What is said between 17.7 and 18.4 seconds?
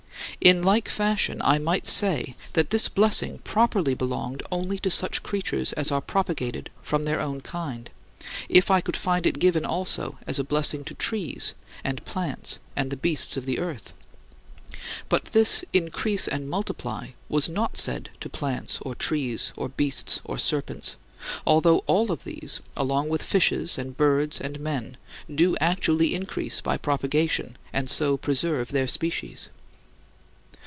said to